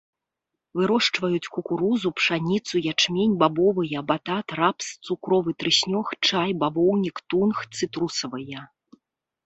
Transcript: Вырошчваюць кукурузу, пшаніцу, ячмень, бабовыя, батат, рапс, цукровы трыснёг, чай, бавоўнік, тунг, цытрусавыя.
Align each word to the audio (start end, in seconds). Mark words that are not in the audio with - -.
Вырошчваюць 0.77 1.49
кукурузу, 1.57 2.07
пшаніцу, 2.21 2.75
ячмень, 2.93 3.37
бабовыя, 3.45 4.05
батат, 4.09 4.47
рапс, 4.63 4.85
цукровы 5.05 5.51
трыснёг, 5.63 6.05
чай, 6.27 6.49
бавоўнік, 6.65 7.17
тунг, 7.33 7.55
цытрусавыя. 7.79 8.71